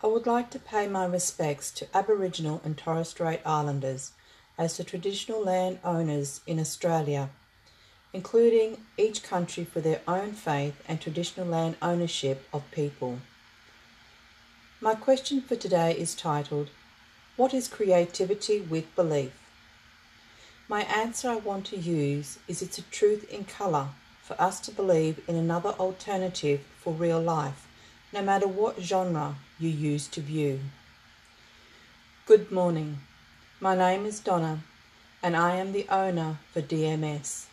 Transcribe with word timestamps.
I 0.00 0.06
would 0.06 0.28
like 0.28 0.50
to 0.50 0.60
pay 0.60 0.86
my 0.86 1.04
respects 1.06 1.72
to 1.72 1.88
Aboriginal 1.92 2.60
and 2.64 2.78
Torres 2.78 3.08
Strait 3.08 3.40
Islanders 3.44 4.12
as 4.56 4.76
the 4.76 4.84
traditional 4.84 5.42
land 5.42 5.80
owners 5.82 6.40
in 6.46 6.60
Australia, 6.60 7.30
including 8.12 8.80
each 8.96 9.24
country 9.24 9.64
for 9.64 9.80
their 9.80 10.00
own 10.06 10.34
faith 10.34 10.80
and 10.86 11.00
traditional 11.00 11.48
land 11.48 11.78
ownership 11.82 12.46
of 12.52 12.70
people. 12.70 13.18
My 14.80 14.94
question 14.94 15.40
for 15.40 15.56
today 15.56 15.98
is 15.98 16.14
titled, 16.14 16.70
What 17.34 17.52
is 17.52 17.66
creativity 17.66 18.60
with 18.60 18.94
belief? 18.94 19.32
My 20.68 20.82
answer 20.82 21.28
I 21.28 21.36
want 21.36 21.66
to 21.66 21.76
use 21.76 22.38
is 22.46 22.62
it's 22.62 22.78
a 22.78 22.82
truth 22.82 23.28
in 23.32 23.46
colour 23.46 23.88
for 24.22 24.40
us 24.40 24.60
to 24.60 24.70
believe 24.70 25.20
in 25.26 25.34
another 25.34 25.70
alternative 25.70 26.60
for 26.78 26.92
real 26.92 27.20
life, 27.20 27.66
no 28.12 28.22
matter 28.22 28.46
what 28.46 28.80
genre 28.80 29.34
you 29.60 29.68
use 29.68 30.06
to 30.06 30.20
view. 30.20 30.60
Good 32.26 32.52
morning. 32.52 32.98
My 33.60 33.74
name 33.74 34.06
is 34.06 34.20
Donna, 34.20 34.60
and 35.20 35.36
I 35.36 35.56
am 35.56 35.72
the 35.72 35.84
owner 35.88 36.38
for 36.52 36.62
DMS. 36.62 37.46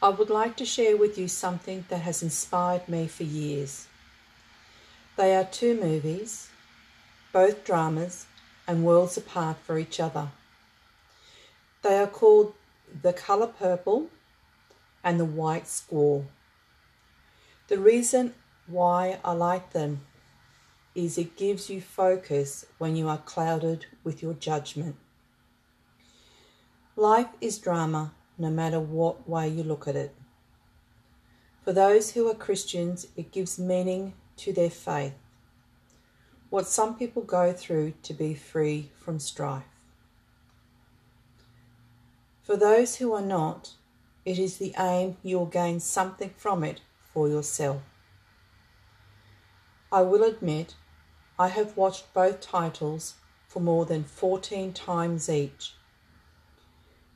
I 0.00 0.08
would 0.08 0.30
like 0.30 0.56
to 0.56 0.64
share 0.64 0.96
with 0.96 1.18
you 1.18 1.28
something 1.28 1.84
that 1.90 2.00
has 2.00 2.22
inspired 2.22 2.88
me 2.88 3.06
for 3.06 3.24
years. 3.24 3.86
They 5.16 5.36
are 5.36 5.44
two 5.44 5.78
movies, 5.78 6.48
both 7.30 7.66
dramas 7.66 8.24
and 8.66 8.84
worlds 8.84 9.18
apart 9.18 9.58
for 9.62 9.78
each 9.78 10.00
other. 10.00 10.28
They 11.82 11.98
are 11.98 12.06
called 12.06 12.54
The 13.02 13.12
Colour 13.12 13.48
Purple 13.48 14.08
and 15.04 15.20
The 15.20 15.26
White 15.26 15.68
Squall. 15.68 16.26
The 17.66 17.78
reason 17.78 18.32
why 18.68 19.18
I 19.24 19.32
like 19.32 19.72
them 19.72 20.02
is 20.94 21.16
it 21.16 21.36
gives 21.36 21.70
you 21.70 21.80
focus 21.80 22.66
when 22.78 22.96
you 22.96 23.08
are 23.08 23.18
clouded 23.18 23.86
with 24.04 24.22
your 24.22 24.34
judgment. 24.34 24.96
Life 26.96 27.28
is 27.40 27.58
drama 27.58 28.12
no 28.36 28.50
matter 28.50 28.78
what 28.80 29.28
way 29.28 29.48
you 29.48 29.62
look 29.62 29.88
at 29.88 29.96
it. 29.96 30.14
For 31.64 31.72
those 31.72 32.12
who 32.12 32.28
are 32.28 32.34
Christians, 32.34 33.06
it 33.16 33.32
gives 33.32 33.58
meaning 33.58 34.14
to 34.38 34.52
their 34.52 34.70
faith, 34.70 35.14
what 36.50 36.66
some 36.66 36.96
people 36.96 37.22
go 37.22 37.52
through 37.52 37.94
to 38.02 38.14
be 38.14 38.34
free 38.34 38.90
from 38.98 39.18
strife. 39.18 39.64
For 42.42 42.56
those 42.56 42.96
who 42.96 43.12
are 43.12 43.22
not, 43.22 43.72
it 44.24 44.38
is 44.38 44.56
the 44.56 44.74
aim 44.78 45.16
you 45.22 45.38
will 45.38 45.46
gain 45.46 45.80
something 45.80 46.32
from 46.36 46.64
it 46.64 46.80
for 47.12 47.28
yourself. 47.28 47.82
I 49.90 50.02
will 50.02 50.22
admit, 50.22 50.74
I 51.38 51.48
have 51.48 51.76
watched 51.76 52.12
both 52.12 52.42
titles 52.42 53.14
for 53.48 53.60
more 53.60 53.86
than 53.86 54.04
14 54.04 54.74
times 54.74 55.30
each. 55.30 55.72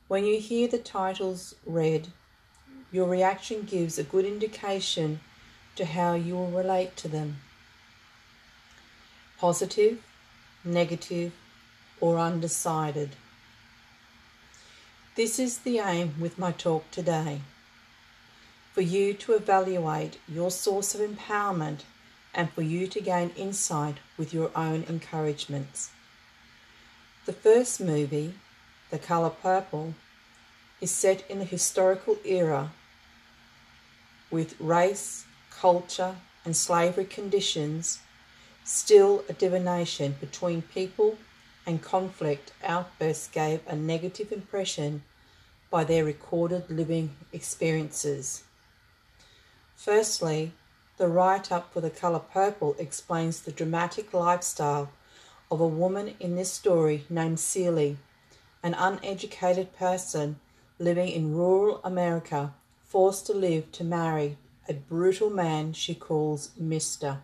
When 0.07 0.25
you 0.25 0.39
hear 0.39 0.67
the 0.67 0.79
titles 0.79 1.53
read, 1.65 2.07
your 2.91 3.07
reaction 3.07 3.63
gives 3.63 3.99
a 3.99 4.03
good 4.03 4.25
indication 4.25 5.19
to 5.75 5.85
how 5.85 6.13
you 6.13 6.35
will 6.35 6.49
relate 6.49 6.95
to 6.97 7.07
them. 7.07 7.41
Positive, 9.37 10.03
negative, 10.63 11.31
or 11.99 12.17
undecided. 12.17 13.15
This 15.15 15.37
is 15.37 15.59
the 15.59 15.77
aim 15.77 16.15
with 16.19 16.39
my 16.39 16.51
talk 16.51 16.89
today 16.89 17.41
for 18.73 18.81
you 18.81 19.13
to 19.13 19.33
evaluate 19.33 20.17
your 20.27 20.49
source 20.49 20.95
of 20.95 21.01
empowerment 21.01 21.81
and 22.33 22.51
for 22.51 22.61
you 22.61 22.87
to 22.87 23.01
gain 23.01 23.31
insight 23.35 23.97
with 24.17 24.33
your 24.33 24.51
own 24.55 24.83
encouragements. 24.87 25.91
The 27.25 27.33
first 27.33 27.79
movie, 27.79 28.33
The 28.89 28.99
Colour 28.99 29.29
Purple, 29.29 29.93
is 30.81 30.91
set 30.91 31.29
in 31.29 31.39
a 31.39 31.45
historical 31.45 32.17
era 32.25 32.71
with 34.29 34.59
race, 34.59 35.25
culture, 35.51 36.15
and 36.43 36.55
slavery 36.55 37.05
conditions 37.05 37.99
still 38.63 39.23
a 39.29 39.33
divination 39.33 40.15
between 40.19 40.61
people 40.61 41.17
and 41.65 41.81
conflict 41.81 42.51
outbursts 42.63 43.27
gave 43.27 43.61
a 43.67 43.75
negative 43.75 44.31
impression 44.31 45.03
by 45.69 45.83
their 45.83 46.03
recorded 46.03 46.69
living 46.69 47.15
experiences. 47.31 48.43
Firstly, 49.75 50.53
the 50.97 51.07
write 51.07 51.51
up 51.51 51.73
for 51.73 51.81
the 51.81 51.89
colour 51.89 52.19
purple 52.19 52.75
explains 52.77 53.41
the 53.41 53.51
dramatic 53.51 54.13
lifestyle 54.13 54.91
of 55.49 55.59
a 55.59 55.67
woman 55.67 56.15
in 56.19 56.35
this 56.35 56.51
story 56.51 57.05
named 57.09 57.39
Celie, 57.39 57.97
an 58.61 58.73
uneducated 58.75 59.75
person 59.75 60.39
living 60.79 61.09
in 61.09 61.35
rural 61.35 61.79
America, 61.83 62.53
forced 62.85 63.25
to 63.27 63.33
live 63.33 63.71
to 63.71 63.83
marry 63.83 64.37
a 64.67 64.73
brutal 64.73 65.29
man 65.29 65.73
she 65.73 65.95
calls 65.95 66.51
Mister. 66.57 67.19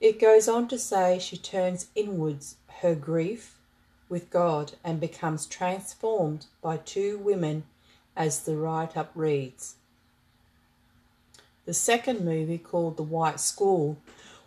It 0.00 0.20
goes 0.20 0.48
on 0.48 0.68
to 0.68 0.78
say 0.78 1.18
she 1.18 1.36
turns 1.36 1.88
inwards 1.94 2.56
her 2.80 2.94
grief 2.94 3.56
with 4.08 4.30
God 4.30 4.72
and 4.84 5.00
becomes 5.00 5.46
transformed 5.46 6.46
by 6.60 6.76
two 6.76 7.16
women 7.18 7.64
as 8.14 8.40
the 8.40 8.56
write 8.56 8.96
up 8.96 9.10
reads. 9.14 9.75
The 11.66 11.74
second 11.74 12.24
movie, 12.24 12.58
called 12.58 12.96
The 12.96 13.02
White 13.02 13.40
Squall, 13.40 13.98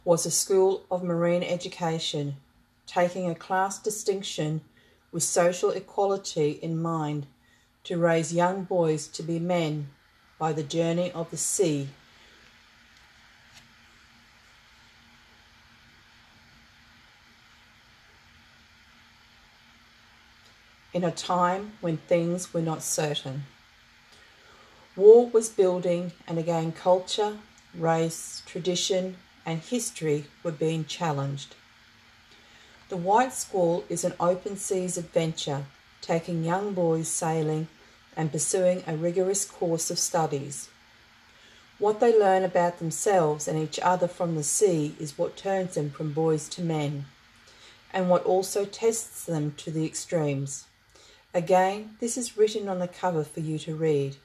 was 0.05 0.25
a 0.25 0.31
school 0.31 0.85
of 0.89 1.03
marine 1.03 1.43
education, 1.43 2.37
taking 2.87 3.29
a 3.29 3.35
class 3.35 3.77
distinction 3.77 4.61
with 5.11 5.23
social 5.23 5.69
equality 5.71 6.51
in 6.51 6.81
mind 6.81 7.25
to 7.83 7.97
raise 7.97 8.33
young 8.33 8.63
boys 8.63 9.05
to 9.09 9.21
be 9.21 9.37
men 9.37 9.89
by 10.37 10.53
the 10.53 10.63
journey 10.63 11.11
of 11.11 11.29
the 11.29 11.35
sea. 11.35 11.89
In 20.93 21.03
a 21.03 21.11
time 21.11 21.73
when 21.81 21.97
things 21.97 22.53
were 22.53 22.61
not 22.61 22.81
certain. 22.81 23.43
War 24.99 25.29
was 25.29 25.47
building, 25.47 26.11
and 26.27 26.37
again, 26.37 26.73
culture, 26.73 27.37
race, 27.73 28.43
tradition, 28.45 29.15
and 29.45 29.61
history 29.61 30.25
were 30.43 30.51
being 30.51 30.83
challenged. 30.83 31.55
The 32.89 32.97
White 32.97 33.31
Squall 33.31 33.85
is 33.87 34.03
an 34.03 34.13
open 34.19 34.57
seas 34.57 34.97
adventure 34.97 35.67
taking 36.01 36.43
young 36.43 36.73
boys 36.73 37.07
sailing 37.07 37.69
and 38.17 38.29
pursuing 38.29 38.83
a 38.85 38.97
rigorous 38.97 39.45
course 39.45 39.89
of 39.89 39.97
studies. 39.97 40.67
What 41.77 42.01
they 42.01 42.19
learn 42.19 42.43
about 42.43 42.79
themselves 42.79 43.47
and 43.47 43.57
each 43.57 43.79
other 43.79 44.09
from 44.09 44.35
the 44.35 44.43
sea 44.43 44.97
is 44.99 45.17
what 45.17 45.37
turns 45.37 45.75
them 45.75 45.91
from 45.91 46.11
boys 46.11 46.49
to 46.49 46.61
men, 46.61 47.05
and 47.93 48.09
what 48.09 48.25
also 48.25 48.65
tests 48.65 49.23
them 49.23 49.53
to 49.59 49.71
the 49.71 49.85
extremes. 49.85 50.65
Again, 51.33 51.95
this 52.01 52.17
is 52.17 52.35
written 52.35 52.67
on 52.67 52.79
the 52.79 52.89
cover 52.89 53.23
for 53.23 53.39
you 53.39 53.57
to 53.59 53.73
read. 53.73 54.17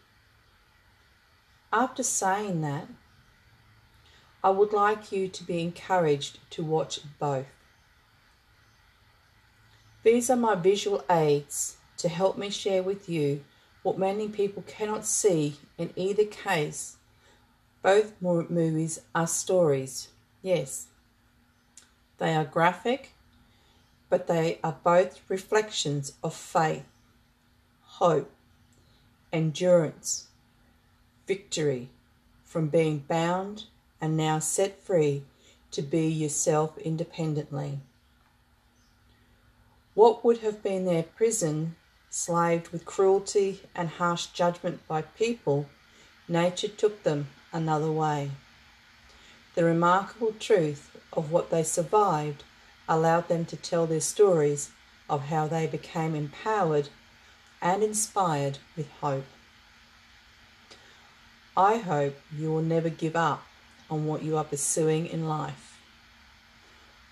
After 1.77 2.05
saying 2.05 2.61
that, 2.61 2.87
I 4.45 4.51
would 4.51 4.73
like 4.73 5.11
you 5.11 5.27
to 5.27 5.43
be 5.43 5.61
encouraged 5.61 6.39
to 6.51 6.62
watch 6.62 7.01
both. 7.19 7.49
These 10.05 10.31
are 10.31 10.37
my 10.37 10.55
visual 10.55 11.03
aids 11.11 11.79
to 11.97 12.09
help 12.09 12.39
me 12.39 12.49
share 12.49 12.85
with 12.85 13.09
you 13.09 13.43
what 13.83 13.99
many 13.99 14.29
people 14.29 14.62
cannot 14.69 15.05
see 15.05 15.57
in 15.77 15.93
either 15.97 16.25
case. 16.25 16.97
Both 17.83 18.12
movies 18.23 19.01
are 19.12 19.27
stories, 19.27 20.11
yes. 20.43 20.87
They 22.19 22.37
are 22.37 22.44
graphic, 22.44 23.15
but 24.09 24.29
they 24.29 24.61
are 24.62 24.76
both 24.85 25.29
reflections 25.29 26.12
of 26.23 26.35
faith, 26.35 26.87
hope, 27.82 28.31
endurance, 29.32 30.29
victory 31.26 31.88
from 32.44 32.69
being 32.69 32.99
bound 32.99 33.65
and 34.00 34.17
now 34.17 34.38
set 34.38 34.82
free 34.82 35.23
to 35.71 35.82
be 35.82 36.06
yourself 36.06 36.76
independently. 36.79 37.79
What 39.94 40.25
would 40.25 40.38
have 40.38 40.62
been 40.62 40.85
their 40.85 41.03
prison, 41.03 41.76
slaved 42.11 42.69
with 42.69 42.85
cruelty 42.85 43.62
and 43.75 43.88
harsh 43.88 44.26
judgment 44.26 44.87
by 44.87 45.03
people, 45.03 45.67
nature 46.29 46.69
took 46.69 47.03
them 47.03 47.29
another 47.53 47.91
way. 47.91 48.31
The 49.55 49.65
remarkable 49.65 50.35
truth 50.38 50.97
of 51.12 51.31
what 51.31 51.50
they 51.50 51.62
survived 51.62 52.43
allowed 52.88 53.29
them 53.29 53.44
to 53.47 53.56
tell 53.56 53.87
their 53.87 54.00
stories 54.00 54.71
of 55.09 55.26
how 55.26 55.47
they 55.47 55.67
became 55.67 56.15
empowered 56.15 56.88
and 57.62 57.82
inspired 57.82 58.59
with 58.76 58.91
hope. 59.00 59.25
I 61.56 61.77
hope 61.77 62.17
you 62.37 62.51
will 62.51 62.62
never 62.62 62.89
give 62.89 63.15
up 63.15 63.45
on 63.89 64.06
what 64.06 64.23
you 64.23 64.37
are 64.37 64.45
pursuing 64.45 65.06
in 65.06 65.29
life. 65.29 65.79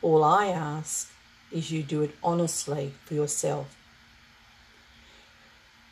All 0.02 0.24
I 0.24 0.46
ask 0.46 1.12
is 1.52 1.70
you 1.70 1.84
do 1.84 2.02
it 2.02 2.16
honestly 2.24 2.94
for 3.04 3.14
yourself. 3.14 3.76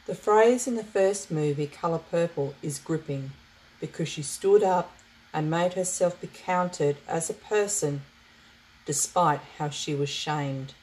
The 0.06 0.17
phrase 0.17 0.67
in 0.67 0.75
the 0.75 0.82
first 0.82 1.31
movie, 1.31 1.69
Colour 1.69 2.00
Purple, 2.11 2.55
is 2.61 2.81
gripping 2.81 3.31
because 3.81 4.08
she 4.08 4.23
stood 4.23 4.64
up 4.64 4.91
and 5.32 5.49
made 5.49 5.75
herself 5.75 6.20
be 6.20 6.26
counted 6.26 6.96
as 7.06 7.31
a 7.31 7.35
person 7.35 8.03
despite 8.85 9.41
how 9.58 9.69
she 9.69 9.94
was 9.94 10.08
shamed. 10.08 10.75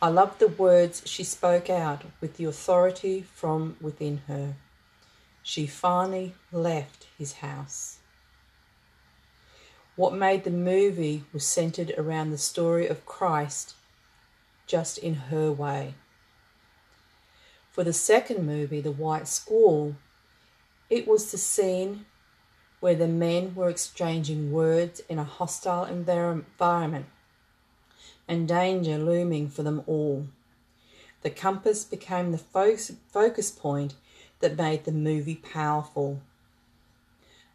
I 0.00 0.08
love 0.10 0.38
the 0.38 0.46
words 0.46 1.02
she 1.04 1.24
spoke 1.24 1.68
out 1.68 2.02
with 2.20 2.36
the 2.36 2.44
authority 2.44 3.24
from 3.34 3.76
within 3.80 4.22
her. 4.28 4.54
She 5.48 5.66
finally 5.66 6.34
left 6.52 7.06
his 7.16 7.40
house. 7.40 8.00
What 9.96 10.12
made 10.12 10.44
the 10.44 10.50
movie 10.50 11.24
was 11.32 11.42
centered 11.42 11.94
around 11.96 12.32
the 12.32 12.36
story 12.36 12.86
of 12.86 13.06
Christ, 13.06 13.74
just 14.66 14.98
in 14.98 15.14
her 15.32 15.50
way. 15.50 15.94
For 17.72 17.82
the 17.82 17.94
second 17.94 18.44
movie, 18.44 18.82
The 18.82 18.92
White 18.92 19.26
Squall, 19.26 19.94
it 20.90 21.08
was 21.08 21.30
the 21.30 21.38
scene 21.38 22.04
where 22.80 22.94
the 22.94 23.08
men 23.08 23.54
were 23.54 23.70
exchanging 23.70 24.52
words 24.52 25.00
in 25.08 25.18
a 25.18 25.24
hostile 25.24 25.86
environment 25.86 27.06
and 28.28 28.46
danger 28.46 28.98
looming 28.98 29.48
for 29.48 29.62
them 29.62 29.82
all. 29.86 30.26
The 31.22 31.30
compass 31.30 31.84
became 31.84 32.32
the 32.32 32.38
focus 32.38 33.50
point 33.50 33.94
that 34.40 34.56
made 34.56 34.84
the 34.84 34.92
movie 34.92 35.36
powerful. 35.36 36.20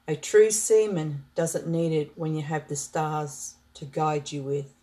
A 0.08 0.16
true 0.16 0.52
seaman 0.52 1.26
doesn't 1.36 1.68
need 1.68 1.92
it 1.92 2.12
when 2.16 2.36
you 2.36 2.42
have 2.42 2.68
the 2.68 2.76
stars 2.76 3.56
to 3.76 3.86
guide 3.86 4.32
you 4.32 4.44
with. 4.44 4.74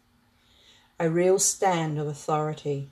A 0.98 1.10
real 1.10 1.38
stand 1.38 1.98
of 1.98 2.06
authority. 2.06 2.88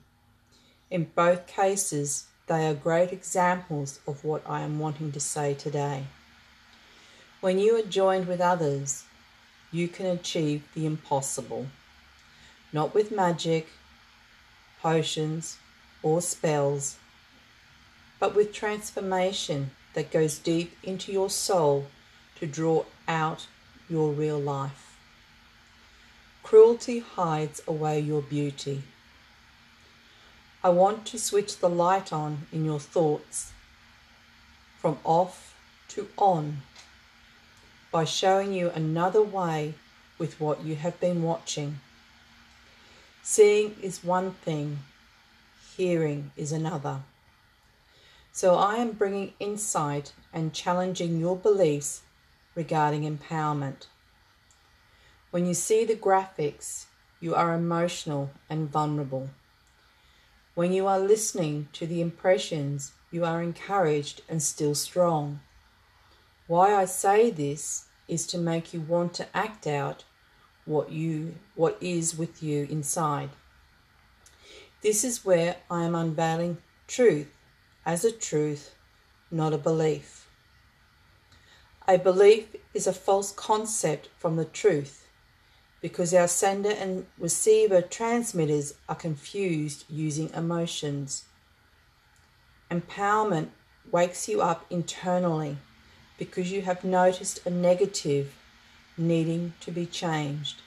In 0.89 1.11
both 1.15 1.47
cases, 1.47 2.25
they 2.47 2.67
are 2.67 2.73
great 2.73 3.11
examples 3.11 3.99
of 4.07 4.23
what 4.23 4.43
I 4.47 4.61
am 4.61 4.79
wanting 4.79 5.11
to 5.11 5.19
say 5.19 5.53
today. 5.53 6.05
When 7.41 7.59
you 7.59 7.77
are 7.77 7.87
joined 7.87 8.27
with 8.27 8.41
others, 8.41 9.03
you 9.71 9.87
can 9.87 10.07
achieve 10.07 10.67
the 10.73 10.85
impossible 10.85 11.67
not 12.71 12.93
with 12.93 13.11
magic, 13.11 13.67
potions, 14.81 15.57
or 16.03 16.21
spells, 16.21 16.97
but 18.19 18.35
with 18.35 18.53
transformation 18.53 19.71
that 19.93 20.11
goes 20.11 20.37
deep 20.37 20.77
into 20.83 21.11
your 21.11 21.29
soul 21.29 21.87
to 22.39 22.45
draw 22.45 22.85
out 23.07 23.47
your 23.89 24.11
real 24.11 24.39
life. 24.39 24.97
Cruelty 26.43 26.99
hides 26.99 27.61
away 27.67 27.99
your 27.99 28.21
beauty. 28.21 28.83
I 30.63 30.69
want 30.69 31.05
to 31.07 31.19
switch 31.19 31.57
the 31.57 31.69
light 31.69 32.11
on 32.11 32.47
in 32.51 32.65
your 32.65 32.79
thoughts 32.79 33.53
from 34.79 34.97
off 35.03 35.55
to 35.89 36.07
on 36.17 36.61
by 37.91 38.03
showing 38.03 38.53
you 38.53 38.69
another 38.69 39.21
way 39.21 39.73
with 40.17 40.39
what 40.39 40.63
you 40.63 40.75
have 40.75 40.99
been 40.99 41.23
watching. 41.23 41.79
Seeing 43.23 43.75
is 43.81 44.03
one 44.03 44.31
thing, 44.31 44.79
hearing 45.75 46.31
is 46.35 46.51
another. 46.51 47.01
So 48.41 48.55
I 48.55 48.77
am 48.77 48.93
bringing 48.93 49.33
insight 49.41 50.13
and 50.31 50.53
challenging 50.53 51.19
your 51.19 51.35
beliefs 51.35 52.03
regarding 52.55 53.03
empowerment. 53.03 53.87
When 55.29 55.45
you 55.45 55.53
see 55.53 55.83
the 55.83 55.97
graphics, 55.97 56.85
you 57.19 57.35
are 57.35 57.53
emotional 57.53 58.29
and 58.49 58.71
vulnerable. 58.71 59.31
When 60.55 60.71
you 60.71 60.87
are 60.87 61.01
listening 61.01 61.67
to 61.73 61.85
the 61.85 61.99
impressions, 61.99 62.93
you 63.11 63.25
are 63.25 63.41
encouraged 63.41 64.21
and 64.29 64.41
still 64.41 64.73
strong. 64.73 65.41
Why 66.47 66.73
I 66.73 66.85
say 66.85 67.31
this 67.31 67.87
is 68.07 68.25
to 68.27 68.37
make 68.37 68.73
you 68.73 68.79
want 68.79 69.13
to 69.15 69.27
act 69.35 69.67
out 69.67 70.05
what 70.63 70.93
you 70.93 71.35
what 71.55 71.77
is 71.81 72.17
with 72.17 72.41
you 72.41 72.67
inside. 72.69 73.31
This 74.81 75.03
is 75.03 75.25
where 75.25 75.57
I 75.69 75.83
am 75.83 75.93
unveiling 75.93 76.59
truth 76.87 77.35
as 77.89 78.05
a 78.05 78.11
truth, 78.11 78.75
not 79.31 79.51
a 79.51 79.57
belief. 79.57 80.27
A 81.87 81.97
belief 81.97 82.55
is 82.71 82.85
a 82.85 82.93
false 82.93 83.31
concept 83.31 84.09
from 84.15 84.35
the 84.35 84.45
truth 84.45 85.07
because 85.81 86.13
our 86.13 86.27
sender 86.27 86.69
and 86.69 87.07
receiver 87.17 87.81
transmitters 87.81 88.75
are 88.87 88.93
confused 88.93 89.85
using 89.89 90.29
emotions. 90.35 91.23
Empowerment 92.69 93.47
wakes 93.91 94.29
you 94.29 94.39
up 94.39 94.67
internally 94.69 95.57
because 96.19 96.51
you 96.51 96.61
have 96.61 96.83
noticed 96.83 97.43
a 97.43 97.49
negative 97.49 98.35
needing 98.99 99.53
to 99.61 99.71
be 99.71 99.87
changed. 99.87 100.61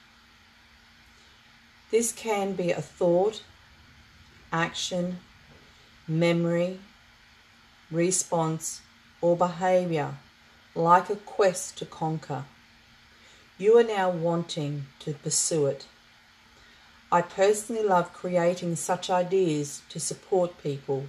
This 1.89 2.11
can 2.11 2.51
be 2.51 2.71
a 2.71 2.81
thought, 2.81 3.43
action, 4.51 5.19
memory, 6.05 6.79
response, 7.93 8.81
or 9.21 9.37
behavior, 9.37 10.15
like 10.75 11.09
a 11.09 11.15
quest 11.15 11.77
to 11.77 11.85
conquer. 11.85 12.45
You 13.57 13.77
are 13.77 13.83
now 13.83 14.09
wanting 14.09 14.87
to 14.99 15.13
pursue 15.13 15.67
it. 15.67 15.85
I 17.11 17.21
personally 17.21 17.83
love 17.83 18.11
creating 18.11 18.75
such 18.75 19.09
ideas 19.09 19.83
to 19.89 19.99
support 19.99 20.61
people 20.61 21.05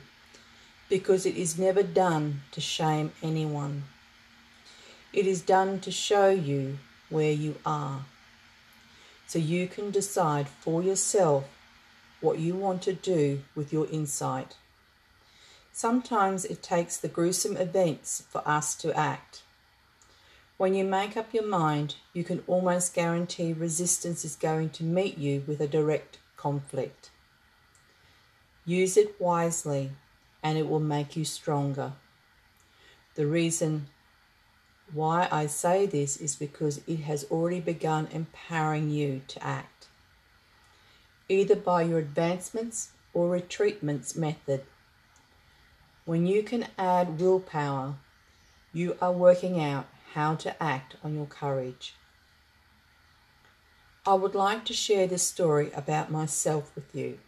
because 0.89 1.25
it 1.25 1.37
is 1.37 1.59
never 1.59 1.83
done 1.83 2.43
to 2.53 2.61
shame 2.61 3.13
anyone. 3.23 3.85
It 5.13 5.27
is 5.27 5.41
done 5.41 5.81
to 5.81 5.91
show 5.91 6.29
you 6.29 6.79
where 7.09 7.33
you 7.33 7.57
are. 7.65 8.05
So 9.27 9.39
you 9.39 9.67
can 9.67 9.91
decide 9.91 10.49
for 10.49 10.83
yourself 10.83 11.45
what 12.21 12.39
you 12.39 12.55
want 12.55 12.83
to 12.83 12.93
do 12.93 13.43
with 13.55 13.73
your 13.73 13.87
insight. 13.87 14.57
Sometimes 15.76 16.44
it 16.44 16.62
takes 16.62 16.97
the 16.97 17.09
gruesome 17.09 17.56
events 17.56 18.23
for 18.29 18.47
us 18.47 18.76
to 18.76 18.97
act. 18.97 19.43
When 20.56 20.73
you 20.73 20.85
make 20.85 21.17
up 21.17 21.35
your 21.35 21.49
mind, 21.49 21.97
you 22.12 22.23
can 22.23 22.44
almost 22.47 22.94
guarantee 22.94 23.53
resistance 23.53 24.25
is 24.25 24.37
going 24.37 24.70
to 24.70 24.84
meet 24.84 25.19
you 25.19 25.43
with 25.49 25.60
a 25.60 25.67
direct 25.67 26.19
conflict. 26.37 27.10
Use 28.65 28.96
it 28.96 29.20
wisely 29.20 29.91
and 30.44 30.56
it 30.56 30.69
will 30.69 30.79
make 30.79 31.17
you 31.17 31.25
stronger. 31.25 31.94
The 33.17 33.27
reason 33.27 33.89
why 34.93 35.27
I 35.32 35.46
say 35.46 35.87
this 35.87 36.17
is 36.17 36.37
because 36.37 36.82
it 36.87 37.01
has 37.01 37.25
already 37.32 37.58
begun 37.58 38.06
empowering 38.13 38.91
you 38.91 39.22
to 39.27 39.44
act, 39.44 39.89
either 41.29 41.56
by 41.56 41.82
your 41.82 41.99
advancements 41.99 42.93
or 43.13 43.37
retreatments 43.37 44.17
method. 44.17 44.65
When 46.06 46.27
you 46.27 46.43
can 46.43 46.67
add 46.77 47.19
willpower, 47.19 47.94
you 48.75 48.99
are 49.01 49.11
working 49.11 49.58
out 49.58 49.87
how 50.13 50.34
to 50.34 50.63
act 50.63 50.96
on 51.03 51.15
your 51.15 51.25
courage. 51.25 51.94
I 54.06 54.13
would 54.13 54.34
like 54.34 54.67
to 54.67 54.75
share 54.75 55.06
this 55.06 55.27
story 55.27 55.70
about 55.75 56.11
myself 56.11 56.70
with 56.75 56.94
you. 56.94 57.20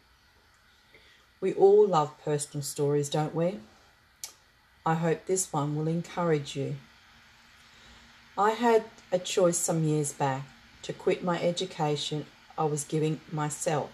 We 1.40 1.54
all 1.54 1.86
love 1.86 2.22
personal 2.22 2.62
stories, 2.62 3.08
don't 3.08 3.34
we? 3.34 3.60
I 4.84 4.92
hope 4.92 5.24
this 5.24 5.50
one 5.50 5.74
will 5.74 5.88
encourage 5.88 6.54
you. 6.54 6.76
I 8.36 8.50
had 8.50 8.84
a 9.10 9.18
choice 9.18 9.56
some 9.56 9.84
years 9.84 10.12
back 10.12 10.42
to 10.82 10.92
quit 10.92 11.24
my 11.24 11.40
education 11.40 12.26
I 12.58 12.64
was 12.64 12.84
giving 12.84 13.20
myself, 13.32 13.90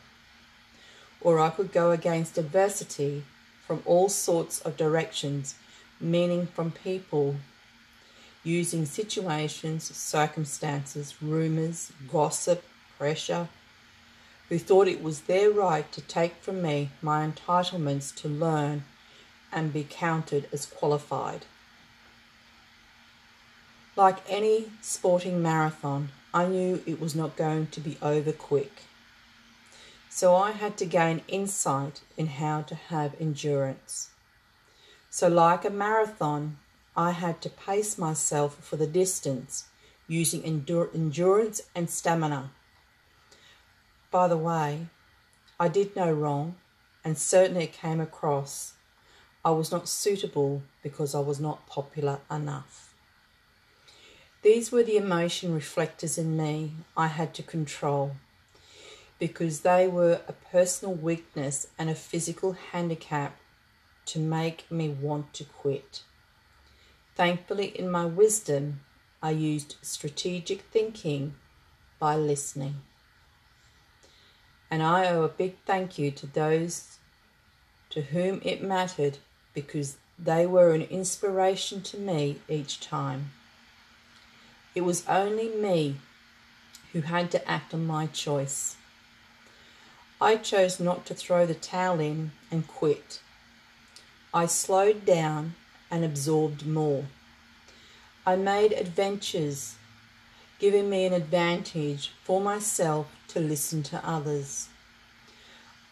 or 1.20 1.38
I 1.38 1.50
could 1.50 1.70
go 1.70 1.92
against 1.92 2.36
adversity 2.36 3.22
from 3.72 3.82
all 3.86 4.10
sorts 4.10 4.60
of 4.60 4.76
directions, 4.76 5.54
meaning 5.98 6.46
from 6.46 6.70
people 6.70 7.36
using 8.44 8.84
situations, 8.84 9.84
circumstances, 9.96 11.14
rumours, 11.22 11.90
gossip, 12.06 12.62
pressure, 12.98 13.48
who 14.50 14.58
thought 14.58 14.88
it 14.88 15.02
was 15.02 15.22
their 15.22 15.50
right 15.50 15.90
to 15.90 16.02
take 16.02 16.34
from 16.34 16.60
me 16.60 16.90
my 17.00 17.26
entitlements 17.26 18.14
to 18.14 18.28
learn 18.28 18.84
and 19.50 19.72
be 19.72 19.86
counted 19.88 20.46
as 20.52 20.66
qualified. 20.66 21.46
Like 23.96 24.18
any 24.28 24.66
sporting 24.82 25.40
marathon, 25.40 26.10
I 26.34 26.44
knew 26.44 26.82
it 26.84 27.00
was 27.00 27.14
not 27.14 27.36
going 27.36 27.68
to 27.68 27.80
be 27.80 27.96
over 28.02 28.32
quick. 28.32 28.82
So 30.14 30.36
I 30.36 30.50
had 30.50 30.76
to 30.76 30.84
gain 30.84 31.22
insight 31.26 32.02
in 32.18 32.26
how 32.26 32.60
to 32.62 32.74
have 32.74 33.18
endurance. 33.18 34.10
So, 35.08 35.26
like 35.26 35.64
a 35.64 35.70
marathon, 35.70 36.58
I 36.94 37.12
had 37.12 37.40
to 37.40 37.48
pace 37.48 37.96
myself 37.96 38.62
for 38.62 38.76
the 38.76 38.86
distance 38.86 39.64
using 40.06 40.42
endur- 40.42 40.94
endurance 40.94 41.62
and 41.74 41.88
stamina. 41.88 42.50
by 44.10 44.28
the 44.28 44.36
way, 44.36 44.88
I 45.58 45.68
did 45.68 45.96
no 45.96 46.12
wrong, 46.12 46.56
and 47.02 47.16
certainly 47.16 47.64
it 47.64 47.72
came 47.72 47.98
across 47.98 48.74
I 49.42 49.52
was 49.52 49.72
not 49.72 49.88
suitable 49.88 50.62
because 50.82 51.14
I 51.14 51.20
was 51.20 51.40
not 51.40 51.66
popular 51.66 52.20
enough. 52.30 52.94
These 54.42 54.70
were 54.70 54.82
the 54.82 54.98
emotion 54.98 55.54
reflectors 55.54 56.18
in 56.18 56.36
me 56.36 56.72
I 56.98 57.06
had 57.06 57.32
to 57.34 57.42
control 57.42 58.16
because 59.22 59.60
they 59.60 59.86
were 59.86 60.20
a 60.26 60.32
personal 60.32 60.92
weakness 60.92 61.68
and 61.78 61.88
a 61.88 61.94
physical 61.94 62.56
handicap 62.72 63.38
to 64.04 64.18
make 64.18 64.68
me 64.68 64.88
want 64.88 65.32
to 65.32 65.44
quit. 65.44 66.02
Thankfully, 67.14 67.66
in 67.66 67.88
my 67.88 68.04
wisdom, 68.04 68.80
I 69.22 69.30
used 69.30 69.76
strategic 69.80 70.62
thinking 70.62 71.36
by 72.00 72.16
listening. 72.16 72.82
And 74.68 74.82
I 74.82 75.06
owe 75.06 75.22
a 75.22 75.28
big 75.28 75.54
thank 75.66 75.98
you 75.98 76.10
to 76.10 76.26
those 76.26 76.98
to 77.90 78.02
whom 78.02 78.40
it 78.44 78.60
mattered 78.60 79.18
because 79.54 79.98
they 80.18 80.46
were 80.46 80.74
an 80.74 80.82
inspiration 80.82 81.80
to 81.82 81.96
me 81.96 82.38
each 82.48 82.80
time. 82.80 83.30
It 84.74 84.80
was 84.80 85.06
only 85.06 85.48
me 85.48 85.98
who 86.92 87.02
had 87.02 87.30
to 87.30 87.48
act 87.48 87.72
on 87.72 87.86
my 87.86 88.06
choice. 88.06 88.78
I 90.22 90.36
chose 90.36 90.78
not 90.78 91.04
to 91.06 91.14
throw 91.14 91.46
the 91.46 91.54
towel 91.54 91.98
in 91.98 92.30
and 92.48 92.68
quit. 92.68 93.20
I 94.32 94.46
slowed 94.46 95.04
down 95.04 95.56
and 95.90 96.04
absorbed 96.04 96.64
more. 96.64 97.06
I 98.24 98.36
made 98.36 98.72
adventures, 98.72 99.74
giving 100.60 100.88
me 100.88 101.06
an 101.06 101.12
advantage 101.12 102.12
for 102.22 102.40
myself 102.40 103.08
to 103.28 103.40
listen 103.40 103.82
to 103.82 104.08
others. 104.08 104.68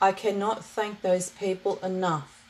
I 0.01 0.13
cannot 0.13 0.65
thank 0.65 1.03
those 1.03 1.31
people 1.31 1.81
enough 1.83 2.45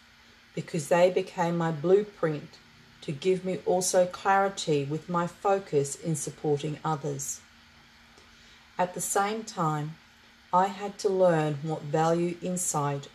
because 0.54 0.88
they 0.88 1.10
became 1.10 1.56
my 1.56 1.72
blueprint 1.72 2.58
to 3.00 3.10
give 3.10 3.42
me 3.42 3.60
also 3.64 4.04
clarity 4.04 4.84
with 4.84 5.08
my 5.08 5.26
focus 5.26 5.94
in 5.94 6.14
supporting 6.14 6.78
others. 6.84 7.40
At 8.78 8.92
the 8.92 9.00
same 9.00 9.44
time, 9.44 9.94
I 10.52 10.66
had 10.66 10.98
to 10.98 11.08
learn 11.08 11.58
what 11.62 11.82
value 11.82 12.36
insight 12.42 13.06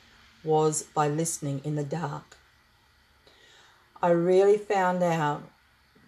was 0.42 0.84
by 0.84 1.10
listening 1.10 1.60
in 1.66 1.76
the 1.76 1.84
dark. 1.84 2.38
I 4.02 4.12
really 4.12 4.58
found 4.58 5.04
out 5.04 5.44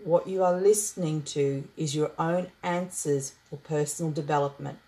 what 0.01 0.27
you 0.27 0.41
are 0.41 0.57
listening 0.57 1.24
to 1.24 1.67
is 1.75 1.96
your 1.96 2.12
own 2.17 2.51
answers 2.63 3.34
for 3.50 3.57
personal 3.57 4.12
development 4.12 4.79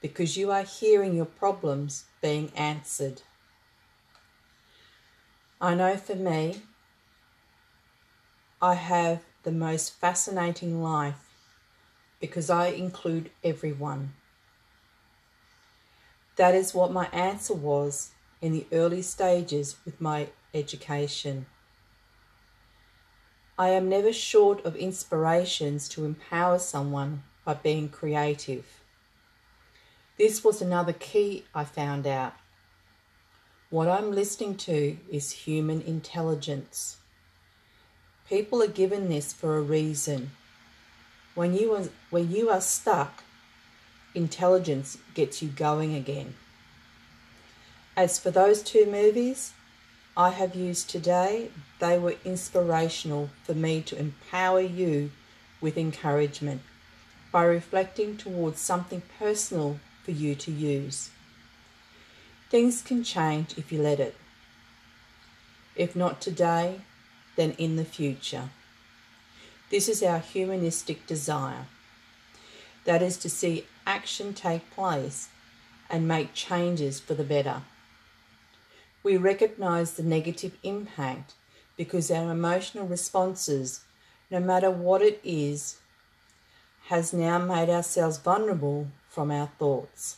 because 0.00 0.38
you 0.38 0.50
are 0.50 0.62
hearing 0.62 1.14
your 1.14 1.26
problems 1.26 2.04
being 2.22 2.50
answered. 2.56 3.20
I 5.60 5.74
know 5.74 5.96
for 5.98 6.16
me, 6.16 6.62
I 8.62 8.74
have 8.74 9.22
the 9.42 9.52
most 9.52 9.92
fascinating 10.00 10.82
life 10.82 11.28
because 12.20 12.48
I 12.48 12.68
include 12.68 13.30
everyone. 13.44 14.14
That 16.42 16.56
is 16.56 16.74
what 16.74 16.90
my 16.90 17.06
answer 17.12 17.54
was 17.54 18.10
in 18.40 18.50
the 18.50 18.66
early 18.72 19.00
stages 19.00 19.76
with 19.84 20.00
my 20.00 20.30
education. 20.52 21.46
I 23.56 23.68
am 23.68 23.88
never 23.88 24.12
short 24.12 24.66
of 24.66 24.74
inspirations 24.74 25.88
to 25.90 26.04
empower 26.04 26.58
someone 26.58 27.22
by 27.44 27.54
being 27.54 27.88
creative. 27.88 28.80
This 30.18 30.42
was 30.42 30.60
another 30.60 30.92
key 30.92 31.44
I 31.54 31.62
found 31.62 32.08
out. 32.08 32.34
What 33.70 33.86
I'm 33.86 34.10
listening 34.10 34.56
to 34.66 34.96
is 35.08 35.46
human 35.46 35.80
intelligence. 35.82 36.96
People 38.28 38.60
are 38.64 38.78
given 38.82 39.08
this 39.08 39.32
for 39.32 39.58
a 39.58 39.62
reason. 39.62 40.32
When 41.36 41.54
you 41.54 41.72
are, 41.74 41.84
when 42.10 42.32
you 42.32 42.50
are 42.50 42.60
stuck, 42.60 43.22
intelligence 44.14 44.98
gets 45.14 45.42
you 45.42 45.48
going 45.48 45.94
again. 45.94 46.34
As 47.96 48.18
for 48.18 48.30
those 48.30 48.62
two 48.62 48.86
movies 48.86 49.52
I 50.16 50.30
have 50.30 50.54
used 50.54 50.90
today, 50.90 51.50
they 51.78 51.98
were 51.98 52.16
inspirational 52.24 53.30
for 53.44 53.54
me 53.54 53.82
to 53.82 53.98
empower 53.98 54.60
you 54.60 55.10
with 55.60 55.78
encouragement 55.78 56.62
by 57.30 57.44
reflecting 57.44 58.16
towards 58.16 58.60
something 58.60 59.02
personal 59.18 59.80
for 60.04 60.10
you 60.10 60.34
to 60.34 60.50
use. 60.50 61.10
Things 62.50 62.82
can 62.82 63.02
change 63.02 63.56
if 63.56 63.72
you 63.72 63.80
let 63.80 64.00
it. 64.00 64.14
If 65.74 65.96
not 65.96 66.20
today, 66.20 66.82
then 67.36 67.52
in 67.52 67.76
the 67.76 67.84
future. 67.84 68.50
This 69.70 69.88
is 69.88 70.02
our 70.02 70.18
humanistic 70.18 71.06
desire. 71.06 71.66
That 72.84 73.00
is 73.00 73.16
to 73.18 73.30
see 73.30 73.66
action 73.86 74.34
take 74.34 74.70
place 74.70 75.28
and 75.90 76.08
make 76.08 76.34
changes 76.34 77.00
for 77.00 77.14
the 77.14 77.24
better. 77.24 77.62
We 79.02 79.16
recognize 79.16 79.92
the 79.92 80.02
negative 80.02 80.56
impact 80.62 81.34
because 81.76 82.10
our 82.10 82.30
emotional 82.30 82.86
responses, 82.86 83.80
no 84.30 84.40
matter 84.40 84.70
what 84.70 85.02
it 85.02 85.20
is, 85.24 85.78
has 86.86 87.12
now 87.12 87.38
made 87.38 87.68
ourselves 87.68 88.18
vulnerable 88.18 88.88
from 89.08 89.30
our 89.30 89.48
thoughts. 89.58 90.16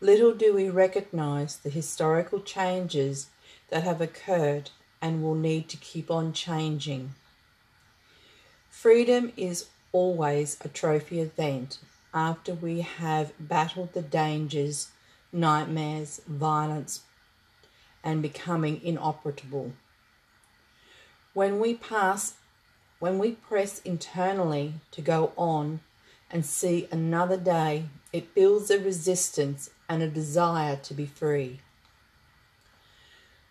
Little 0.00 0.34
do 0.34 0.54
we 0.54 0.68
recognize 0.68 1.56
the 1.56 1.70
historical 1.70 2.40
changes 2.40 3.28
that 3.70 3.82
have 3.82 4.00
occurred 4.00 4.70
and 5.00 5.22
will 5.22 5.34
need 5.34 5.68
to 5.68 5.76
keep 5.76 6.10
on 6.10 6.32
changing. 6.32 7.14
Freedom 8.70 9.32
is 9.36 9.66
always 9.92 10.58
a 10.60 10.68
trophy 10.68 11.20
event 11.20 11.78
after 12.16 12.54
we 12.54 12.80
have 12.80 13.34
battled 13.38 13.92
the 13.92 14.00
dangers, 14.00 14.88
nightmares, 15.30 16.22
violence, 16.26 17.02
and 18.02 18.22
becoming 18.22 18.80
inoperable. 18.82 19.72
When 21.34 21.60
we 21.60 21.74
pass, 21.74 22.36
when 23.00 23.18
we 23.18 23.32
press 23.32 23.80
internally 23.80 24.74
to 24.92 25.02
go 25.02 25.32
on 25.36 25.80
and 26.30 26.46
see 26.46 26.88
another 26.90 27.36
day, 27.36 27.84
it 28.14 28.34
builds 28.34 28.70
a 28.70 28.80
resistance 28.80 29.68
and 29.86 30.02
a 30.02 30.08
desire 30.08 30.76
to 30.76 30.94
be 30.94 31.04
free. 31.04 31.60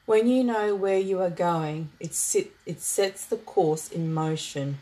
When 0.07 0.27
you 0.27 0.43
know 0.43 0.73
where 0.73 0.99
you 0.99 1.21
are 1.21 1.29
going, 1.29 1.89
it, 1.99 2.15
sit, 2.15 2.51
it 2.65 2.81
sets 2.81 3.27
the 3.27 3.37
course 3.37 3.91
in 3.91 4.11
motion, 4.11 4.79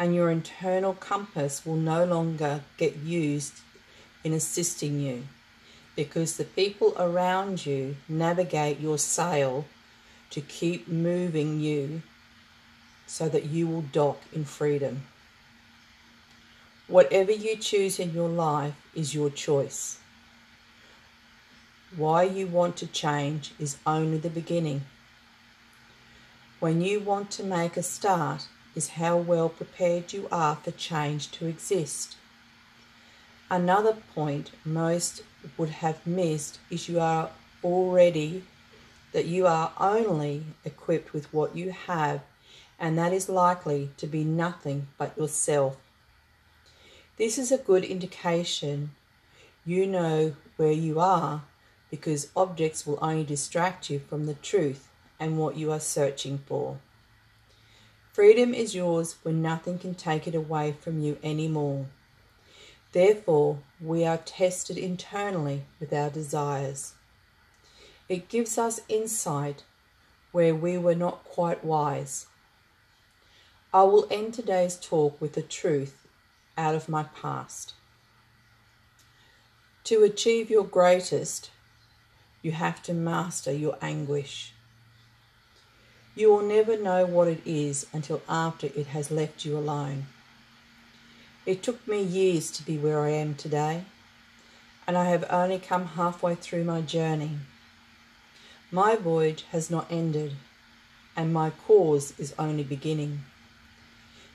and 0.00 0.14
your 0.14 0.30
internal 0.30 0.94
compass 0.94 1.66
will 1.66 1.76
no 1.76 2.06
longer 2.06 2.62
get 2.78 2.96
used 2.96 3.60
in 4.24 4.32
assisting 4.32 4.98
you 4.98 5.24
because 5.94 6.38
the 6.38 6.44
people 6.44 6.94
around 6.98 7.66
you 7.66 7.94
navigate 8.08 8.80
your 8.80 8.96
sail 8.96 9.66
to 10.30 10.40
keep 10.40 10.88
moving 10.88 11.60
you 11.60 12.00
so 13.06 13.28
that 13.28 13.44
you 13.44 13.66
will 13.66 13.82
dock 13.82 14.18
in 14.32 14.42
freedom. 14.42 15.02
Whatever 16.86 17.32
you 17.32 17.56
choose 17.56 17.98
in 17.98 18.14
your 18.14 18.28
life 18.28 18.74
is 18.94 19.14
your 19.14 19.28
choice. 19.28 19.98
Why 21.94 22.22
you 22.22 22.46
want 22.46 22.78
to 22.78 22.86
change 22.86 23.52
is 23.58 23.76
only 23.86 24.16
the 24.16 24.30
beginning. 24.30 24.82
When 26.58 26.80
you 26.80 27.00
want 27.00 27.30
to 27.32 27.44
make 27.44 27.76
a 27.76 27.82
start 27.82 28.46
is 28.74 28.90
how 28.90 29.16
well 29.16 29.48
prepared 29.48 30.12
you 30.12 30.28
are 30.30 30.56
for 30.56 30.70
change 30.70 31.30
to 31.32 31.46
exist. 31.46 32.16
Another 33.50 33.96
point 34.14 34.52
most 34.64 35.22
would 35.56 35.70
have 35.70 36.06
missed 36.06 36.60
is 36.70 36.88
you 36.88 37.00
are 37.00 37.30
already, 37.64 38.44
that 39.12 39.26
you 39.26 39.46
are 39.46 39.72
only 39.78 40.44
equipped 40.64 41.12
with 41.12 41.32
what 41.32 41.56
you 41.56 41.70
have, 41.70 42.22
and 42.78 42.96
that 42.96 43.12
is 43.12 43.28
likely 43.28 43.90
to 43.96 44.06
be 44.06 44.24
nothing 44.24 44.86
but 44.96 45.16
yourself. 45.18 45.76
This 47.18 47.38
is 47.38 47.50
a 47.52 47.58
good 47.58 47.84
indication 47.84 48.92
you 49.66 49.86
know 49.86 50.34
where 50.56 50.72
you 50.72 50.98
are 50.98 51.42
because 51.90 52.30
objects 52.34 52.86
will 52.86 52.98
only 53.02 53.24
distract 53.24 53.90
you 53.90 53.98
from 53.98 54.26
the 54.26 54.34
truth 54.34 54.88
and 55.18 55.38
what 55.38 55.56
you 55.56 55.70
are 55.70 55.80
searching 55.80 56.38
for. 56.46 56.78
Freedom 58.12 58.52
is 58.52 58.74
yours 58.74 59.16
when 59.22 59.40
nothing 59.40 59.78
can 59.78 59.94
take 59.94 60.26
it 60.26 60.34
away 60.34 60.72
from 60.72 61.00
you 61.00 61.18
anymore. 61.22 61.86
Therefore, 62.92 63.58
we 63.80 64.04
are 64.04 64.18
tested 64.18 64.76
internally 64.76 65.62
with 65.78 65.92
our 65.92 66.10
desires. 66.10 66.94
It 68.08 68.28
gives 68.28 68.58
us 68.58 68.80
insight 68.88 69.62
where 70.32 70.54
we 70.54 70.76
were 70.76 70.96
not 70.96 71.22
quite 71.22 71.64
wise. 71.64 72.26
I 73.72 73.84
will 73.84 74.08
end 74.10 74.34
today's 74.34 74.76
talk 74.76 75.20
with 75.20 75.34
the 75.34 75.42
truth 75.42 76.08
out 76.58 76.74
of 76.74 76.88
my 76.88 77.04
past. 77.04 77.74
To 79.84 80.02
achieve 80.02 80.50
your 80.50 80.64
greatest, 80.64 81.50
you 82.42 82.50
have 82.52 82.82
to 82.82 82.92
master 82.92 83.52
your 83.52 83.78
anguish. 83.80 84.52
You 86.14 86.30
will 86.30 86.42
never 86.42 86.76
know 86.76 87.06
what 87.06 87.28
it 87.28 87.40
is 87.46 87.86
until 87.92 88.20
after 88.28 88.66
it 88.66 88.88
has 88.88 89.10
left 89.10 89.44
you 89.44 89.56
alone. 89.56 90.06
It 91.46 91.62
took 91.62 91.86
me 91.86 92.02
years 92.02 92.50
to 92.52 92.64
be 92.64 92.76
where 92.76 93.00
I 93.00 93.10
am 93.10 93.34
today, 93.34 93.84
and 94.86 94.98
I 94.98 95.04
have 95.04 95.24
only 95.30 95.58
come 95.58 95.86
halfway 95.86 96.34
through 96.34 96.64
my 96.64 96.80
journey. 96.80 97.38
My 98.72 98.96
voyage 98.96 99.44
has 99.52 99.70
not 99.70 99.86
ended, 99.90 100.34
and 101.16 101.32
my 101.32 101.50
cause 101.50 102.12
is 102.18 102.34
only 102.38 102.64
beginning. 102.64 103.20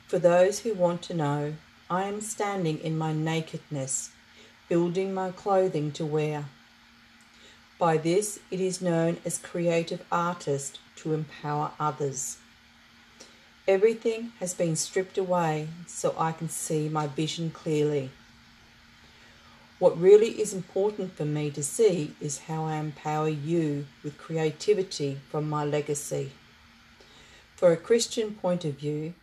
For 0.08 0.17
those 0.17 0.60
who 0.60 0.74
want 0.74 1.01
to 1.03 1.13
know, 1.13 1.55
I 1.89 2.03
am 2.05 2.22
standing 2.22 2.79
in 2.79 2.98
my 2.98 3.12
nakedness, 3.12 4.12
building 4.70 5.13
my 5.13 5.32
clothing 5.32 5.91
to 5.94 6.05
wear. 6.05 6.46
By 7.77 7.98
this 7.98 8.39
it 8.50 8.60
is 8.62 8.82
known 8.82 9.17
as 9.25 9.38
creative 9.38 10.03
artist 10.12 10.79
to 10.97 11.13
empower 11.13 11.71
others. 11.79 12.37
Everything 13.67 14.31
has 14.39 14.53
been 14.53 14.75
stripped 14.75 15.17
away 15.17 15.69
so 15.87 16.13
I 16.17 16.31
can 16.31 16.49
see 16.49 16.87
my 16.87 17.07
vision 17.07 17.49
clearly. 17.49 18.11
What 19.77 19.99
really 19.99 20.39
is 20.39 20.53
important 20.53 21.17
for 21.17 21.25
me 21.25 21.51
to 21.51 21.63
see 21.63 22.15
is 22.21 22.47
how 22.47 22.65
I 22.65 22.77
empower 22.77 23.27
you 23.27 23.87
with 24.03 24.17
creativity 24.17 25.19
from 25.29 25.49
my 25.49 25.65
legacy. 25.65 26.31
For 27.55 27.71
a 27.71 27.77
Christian 27.77 28.35
point 28.35 28.63
of 28.63 28.75
view, 28.75 29.15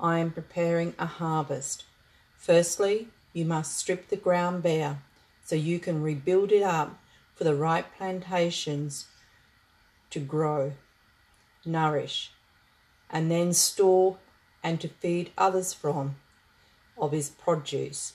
I 0.00 0.18
am 0.18 0.32
preparing 0.32 0.94
a 0.98 1.06
harvest. 1.06 1.84
Firstly, 2.36 3.08
you 3.32 3.44
must 3.44 3.76
strip 3.76 4.08
the 4.08 4.16
ground 4.16 4.62
bare 4.62 4.98
so 5.44 5.56
you 5.56 5.78
can 5.78 6.02
rebuild 6.02 6.52
it 6.52 6.62
up 6.62 6.98
for 7.34 7.44
the 7.44 7.54
right 7.54 7.84
plantations 7.96 9.06
to 10.10 10.20
grow, 10.20 10.72
nourish, 11.66 12.30
and 13.10 13.30
then 13.30 13.52
store 13.52 14.18
and 14.62 14.80
to 14.80 14.88
feed 14.88 15.30
others 15.36 15.72
from 15.72 16.16
of 16.96 17.12
his 17.12 17.28
produce, 17.28 18.14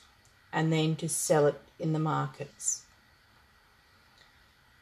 and 0.51 0.71
then 0.71 0.95
to 0.95 1.09
sell 1.09 1.45
it 1.45 1.61
in 1.77 1.93
the 1.93 1.99
markets. 1.99 2.83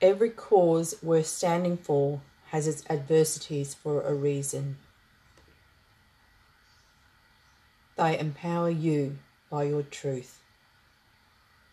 Every 0.02 0.30
cause 0.30 0.96
worth 1.02 1.26
standing 1.26 1.78
for 1.78 2.22
has 2.52 2.68
its 2.68 2.84
adversities 2.90 3.74
for 3.74 4.02
a 4.04 4.14
reason. 4.14 4.78
They 7.98 8.18
empower 8.20 8.70
you 8.70 9.18
by 9.50 9.64
your 9.64 9.82
truth. 9.82 10.40